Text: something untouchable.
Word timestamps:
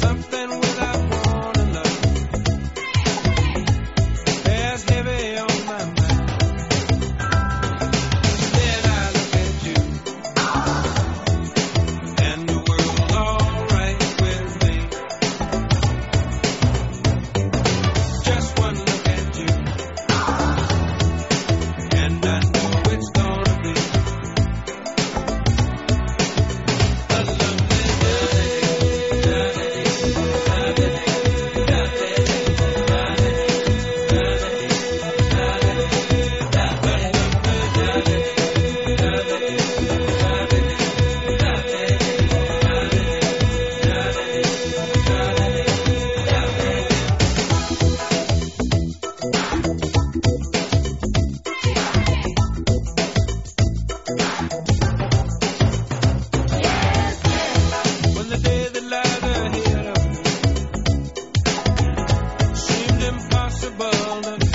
something 0.00 0.39
untouchable. 63.62 64.49